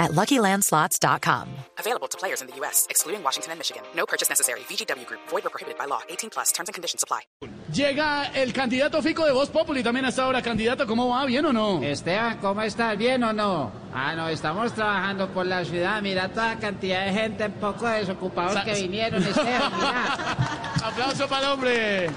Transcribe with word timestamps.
at 0.00 0.10
LuckyLandSlots.com. 0.12 1.48
Available 1.78 2.08
to 2.08 2.18
players 2.18 2.40
in 2.40 2.48
the 2.48 2.56
U.S., 2.56 2.86
excluding 2.90 3.22
Washington 3.22 3.52
and 3.52 3.58
Michigan. 3.60 3.82
No 3.94 4.06
purchase 4.06 4.28
necessary. 4.28 4.60
VGW 4.60 5.06
Group. 5.06 5.20
Void 5.28 5.46
or 5.46 5.50
prohibited 5.50 5.78
by 5.78 5.84
law. 5.84 6.00
18 6.08 6.30
plus. 6.30 6.50
Terms 6.52 6.68
and 6.68 6.74
conditions 6.74 7.04
apply. 7.04 7.20
Llega 7.72 8.32
el 8.34 8.52
candidato 8.52 9.00
Fico 9.00 9.24
de 9.24 9.32
Voz 9.32 9.48
Populi 9.48 9.82
también 9.82 10.04
hasta 10.04 10.24
ahora. 10.24 10.42
Candidato, 10.42 10.86
¿cómo 10.86 11.08
va? 11.08 11.24
¿Bien 11.26 11.44
o 11.46 11.52
no? 11.52 11.80
Esteban, 11.82 12.38
¿cómo 12.38 12.62
estás? 12.62 12.98
¿Bien 12.98 13.22
o 13.22 13.32
no? 13.32 13.70
Ah, 13.94 14.14
no, 14.16 14.28
estamos 14.28 14.72
trabajando 14.72 15.28
por 15.28 15.46
la 15.46 15.64
ciudad. 15.64 16.02
Mira 16.02 16.28
toda 16.28 16.56
cantidad 16.58 17.06
de 17.06 17.12
gente, 17.12 17.46
un 17.46 17.52
poco 17.52 17.86
desocupados 17.86 18.60
que 18.64 18.74
vinieron, 18.74 19.22
Esteban, 19.22 19.72
mira. 19.76 20.14
Aplauso 20.84 21.28
para 21.28 21.46
el 21.46 21.52
hombre. 21.52 22.10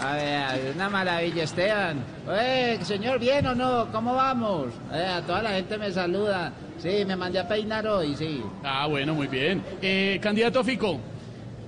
A 0.00 0.16
ver, 0.16 0.72
una 0.74 0.88
maravilla, 0.88 1.44
Esteban. 1.44 2.04
Oye, 2.26 2.84
señor, 2.84 3.18
¿bien 3.18 3.46
o 3.46 3.54
no? 3.54 3.88
¿Cómo 3.92 4.14
vamos? 4.14 4.68
Eh, 4.92 5.06
a 5.06 5.22
toda 5.22 5.42
la 5.42 5.50
gente 5.50 5.78
me 5.78 5.90
saluda. 5.92 6.52
Sí, 6.78 7.04
me 7.06 7.16
mandé 7.16 7.38
a 7.38 7.46
peinar 7.48 7.86
hoy, 7.86 8.14
sí. 8.16 8.42
Ah, 8.62 8.86
bueno, 8.86 9.14
muy 9.14 9.28
bien. 9.28 9.62
Eh, 9.80 10.18
candidato 10.20 10.64
Fico, 10.64 10.98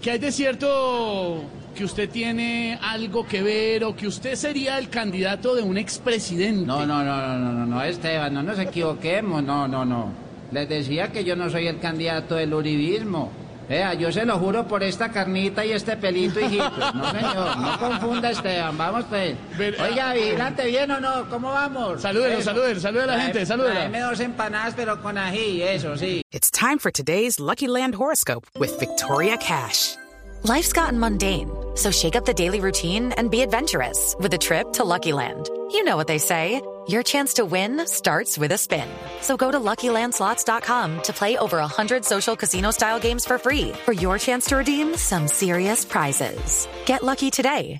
¿qué 0.02 0.12
hay 0.12 0.18
de 0.18 0.32
cierto 0.32 1.44
que 1.74 1.84
usted 1.84 2.10
tiene 2.10 2.78
algo 2.82 3.26
que 3.26 3.42
ver 3.42 3.84
o 3.84 3.94
que 3.94 4.08
usted 4.08 4.34
sería 4.34 4.78
el 4.78 4.88
candidato 4.88 5.54
de 5.54 5.62
un 5.62 5.78
expresidente? 5.78 6.66
No, 6.66 6.84
no, 6.84 7.04
no, 7.04 7.16
no, 7.28 7.38
no, 7.38 7.52
no, 7.52 7.66
no, 7.66 7.82
Esteban, 7.82 8.34
no 8.34 8.42
nos 8.42 8.58
equivoquemos, 8.58 9.42
no, 9.42 9.68
no, 9.68 9.84
no. 9.84 10.10
Les 10.50 10.68
decía 10.68 11.12
que 11.12 11.24
yo 11.24 11.36
no 11.36 11.48
soy 11.48 11.68
el 11.68 11.78
candidato 11.78 12.34
del 12.34 12.52
uribismo. 12.52 13.30
Eh, 13.68 13.74
Vea, 13.76 13.94
yo 13.94 14.12
se 14.12 14.24
lo 14.24 14.38
juro 14.38 14.66
por 14.66 14.82
esta 14.82 15.10
carnita 15.10 15.64
y 15.64 15.72
este 15.72 15.96
pelito, 15.96 16.38
hijito. 16.40 16.70
No, 16.94 17.10
señor, 17.10 17.56
no 17.58 17.78
confunda, 17.78 18.30
Esteban. 18.30 18.78
Vamos, 18.78 19.04
pues. 19.08 19.36
Ver- 19.58 19.76
ah. 19.78 19.84
Oiga, 19.90 20.12
vigilante, 20.14 20.66
¿bien 20.66 20.90
o 20.90 21.00
no? 21.00 21.28
¿Cómo 21.28 21.48
vamos? 21.50 22.00
Salúdelo, 22.02 22.34
eh, 22.36 22.38
Eso. 22.40 22.50
salúdelo, 22.80 23.02
a 23.02 23.06
la 23.06 23.14
Trae- 23.16 23.22
gente, 23.24 23.46
salúdela. 23.46 23.74
tráeme 23.74 24.00
dos 24.00 24.20
empanadas, 24.20 24.74
pero 24.76 25.02
con 25.02 25.18
ají, 25.18 25.62
eso, 25.62 25.96
sí. 25.96 26.22
It's 26.32 26.50
time 26.50 26.78
for 26.78 26.90
today's 26.92 27.40
Lucky 27.40 27.66
Land 27.66 27.94
horoscope 27.96 28.46
with 28.58 28.78
Victoria 28.78 29.36
Cash. 29.36 29.96
Life's 30.44 30.72
gotten 30.72 30.98
mundane, 31.00 31.50
so 31.74 31.90
shake 31.90 32.14
up 32.14 32.24
the 32.24 32.34
daily 32.34 32.60
routine 32.60 33.12
and 33.16 33.30
be 33.30 33.42
adventurous 33.42 34.14
with 34.20 34.32
a 34.32 34.38
trip 34.38 34.72
to 34.74 34.84
Lucky 34.84 35.12
Land. 35.12 35.50
You 35.72 35.82
know 35.82 35.96
what 35.96 36.06
they 36.06 36.18
say. 36.18 36.60
Your 36.88 37.02
chance 37.02 37.34
to 37.34 37.44
win 37.44 37.84
starts 37.86 38.38
with 38.38 38.52
a 38.52 38.58
spin. 38.58 38.86
So 39.20 39.36
go 39.36 39.50
to 39.50 39.58
LuckyLandSlots.com 39.58 41.02
to 41.02 41.12
play 41.12 41.36
over 41.38 41.58
100 41.58 42.04
social 42.04 42.36
casino-style 42.36 43.00
games 43.00 43.24
for 43.24 43.38
free 43.38 43.72
for 43.84 43.92
your 43.92 44.18
chance 44.18 44.46
to 44.46 44.56
redeem 44.56 44.94
some 44.94 45.26
serious 45.26 45.84
prizes. 45.84 46.68
Get 46.84 47.02
lucky 47.02 47.30
today 47.30 47.76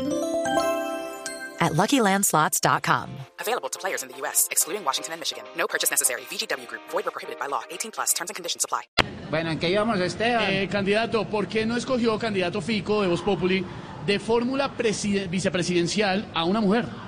at 1.61 1.73
LuckyLandSlots.com. 1.73 3.11
Available 3.41 3.69
to 3.69 3.79
players 3.79 4.03
in 4.03 4.09
the 4.09 4.17
U.S., 4.23 4.49
excluding 4.51 4.85
Washington 4.85 5.13
and 5.13 5.21
Michigan. 5.21 5.45
No 5.57 5.69
purchase 5.69 5.91
necessary. 5.93 6.23
VGW 6.23 6.67
Group. 6.67 6.83
Void 6.91 7.07
or 7.07 7.13
prohibited 7.13 7.39
by 7.39 7.47
law. 7.47 7.63
18 7.71 7.93
plus. 7.93 8.13
Terms 8.13 8.31
and 8.31 8.35
conditions 8.35 8.65
apply. 8.65 8.83
Bueno, 9.31 9.51
¿en 9.51 9.59
qué 9.61 9.71
íbamos, 9.71 10.01
Esteban? 10.01 10.51
Eh, 10.51 10.69
candidato, 10.69 11.25
¿por 11.29 11.47
qué 11.47 11.65
no 11.65 11.77
escogió 11.77 12.19
candidato 12.19 12.61
Fico 12.61 13.03
de 13.03 13.09
Voz 13.09 13.23
Populi 13.23 13.65
de 14.05 14.19
fórmula 14.19 14.69
vicepresidencial 15.29 16.31
a 16.35 16.45
una 16.45 16.61
mujer? 16.61 17.06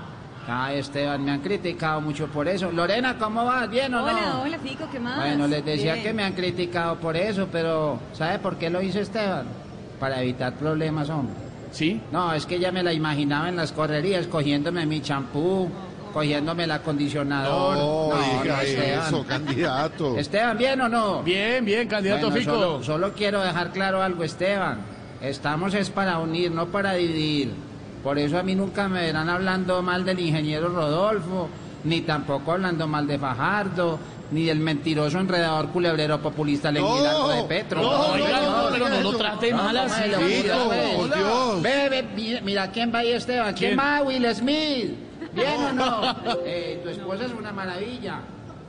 Ay, 0.50 0.78
Esteban, 0.78 1.22
me 1.22 1.30
han 1.30 1.40
criticado 1.40 2.00
mucho 2.00 2.26
por 2.28 2.48
eso. 2.48 2.72
Lorena, 2.72 3.18
¿cómo 3.18 3.44
vas? 3.44 3.68
¿Bien 3.68 3.92
o 3.92 3.98
no? 4.00 4.04
Hola, 4.06 4.40
hola, 4.42 4.58
Fico, 4.58 4.88
¿qué 4.90 4.98
más? 4.98 5.16
Bueno, 5.18 5.46
les 5.46 5.62
decía 5.62 5.92
Bien. 5.92 6.06
que 6.06 6.12
me 6.14 6.24
han 6.24 6.32
criticado 6.32 6.96
por 6.96 7.18
eso, 7.18 7.48
pero 7.52 7.98
¿sabe 8.14 8.38
por 8.38 8.56
qué 8.56 8.70
lo 8.70 8.80
hizo 8.80 8.98
Esteban? 8.98 9.46
Para 10.00 10.22
evitar 10.22 10.54
problemas, 10.54 11.10
hombre. 11.10 11.34
¿Sí? 11.70 12.00
No, 12.10 12.32
es 12.32 12.46
que 12.46 12.58
ya 12.58 12.72
me 12.72 12.82
la 12.82 12.94
imaginaba 12.94 13.50
en 13.50 13.56
las 13.56 13.72
correrías, 13.72 14.26
cogiéndome 14.26 14.86
mi 14.86 15.02
champú, 15.02 15.68
cogiéndome 16.14 16.64
el 16.64 16.70
acondicionador. 16.70 17.76
No, 17.76 18.42
diga 18.42 18.62
Esteban. 18.62 19.06
eso, 19.06 19.24
candidato. 19.28 20.16
Esteban, 20.16 20.56
¿bien 20.56 20.80
o 20.80 20.88
no? 20.88 21.22
Bien, 21.22 21.62
bien, 21.62 21.86
candidato 21.86 22.30
Bueno, 22.30 22.40
Fico. 22.40 22.54
Solo, 22.54 22.82
solo 22.82 23.12
quiero 23.12 23.42
dejar 23.42 23.70
claro 23.70 24.02
algo, 24.02 24.24
Esteban. 24.24 24.78
Estamos 25.20 25.74
es 25.74 25.90
para 25.90 26.18
unir, 26.20 26.50
no 26.52 26.68
para 26.68 26.94
dividir. 26.94 27.52
Por 28.02 28.18
eso 28.18 28.38
a 28.38 28.42
mí 28.42 28.54
nunca 28.54 28.88
me 28.88 29.00
verán 29.00 29.28
hablando 29.28 29.82
mal 29.82 30.04
del 30.04 30.20
ingeniero 30.20 30.68
Rodolfo, 30.68 31.48
ni 31.84 32.02
tampoco 32.02 32.52
hablando 32.52 32.86
mal 32.86 33.06
de 33.06 33.18
Fajardo, 33.18 33.98
ni 34.30 34.44
del 34.44 34.60
mentiroso 34.60 35.18
enredador 35.18 35.68
culebrero 35.68 36.20
populista 36.20 36.70
Lenguilaco 36.70 37.28
de 37.30 37.42
Petro. 37.44 37.82
No, 37.82 38.16
no, 38.16 38.70
no, 38.78 38.88
no 38.88 39.00
lo 39.00 39.16
trate 39.16 39.52
mal 39.52 39.76
así. 39.76 40.04
Dios. 40.42 41.62
Mira, 42.44 42.70
quién 42.70 42.94
va 42.94 42.98
ahí, 43.00 43.12
Esteban. 43.12 43.54
¿Quién, 43.54 43.78
va? 43.78 44.02
Will 44.02 44.26
Smith. 44.34 44.92
¿Bien 45.32 45.62
o 45.62 45.72
no? 45.72 46.16
Eh, 46.44 46.80
tu 46.82 46.88
esposa 46.90 47.24
es 47.26 47.32
una 47.32 47.52
maravilla. 47.52 48.20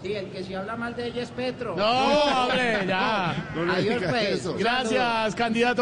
Sí, 0.02 0.14
el 0.14 0.30
que 0.30 0.44
si 0.44 0.54
habla 0.54 0.78
mal 0.78 0.96
de 0.96 1.08
ella 1.08 1.24
es 1.24 1.32
Petro. 1.32 1.76
No, 1.76 2.44
hombre, 2.44 2.86
ya. 2.88 3.32
Adiós, 3.76 4.04
pues. 4.10 4.58
Gracias, 4.58 5.36
candidato. 5.36 5.82